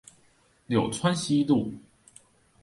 [0.65, 1.75] 柳川西路